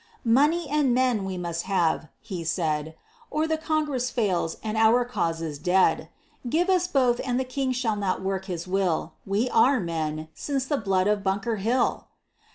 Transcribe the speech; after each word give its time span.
"Money 0.25 0.67
and 0.67 0.95
men 0.95 1.23
we 1.25 1.37
must 1.37 1.61
have," 1.65 2.07
he 2.21 2.43
said, 2.43 2.95
"Or 3.29 3.45
the 3.45 3.55
Congress 3.55 4.09
fails 4.09 4.57
and 4.63 4.75
our 4.75 5.05
cause 5.05 5.43
is 5.43 5.59
dead; 5.59 6.09
Give 6.49 6.71
us 6.71 6.87
both 6.87 7.21
and 7.23 7.39
the 7.39 7.43
King 7.45 7.71
shall 7.71 7.97
not 7.97 8.23
work 8.23 8.45
his 8.45 8.67
will. 8.67 9.13
We 9.27 9.47
are 9.51 9.79
men, 9.79 10.29
since 10.33 10.65
the 10.65 10.77
blood 10.77 11.05
of 11.05 11.21
Bunker 11.23 11.57
Hill!" 11.57 12.07